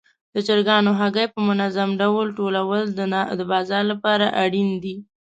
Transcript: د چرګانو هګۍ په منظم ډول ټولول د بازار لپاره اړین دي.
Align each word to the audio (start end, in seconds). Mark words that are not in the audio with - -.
د 0.33 0.35
چرګانو 0.47 0.91
هګۍ 0.99 1.25
په 1.33 1.39
منظم 1.47 1.89
ډول 2.01 2.27
ټولول 2.39 2.83
د 3.39 3.41
بازار 3.51 3.83
لپاره 3.91 4.25
اړین 4.43 4.69
دي. 4.83 4.95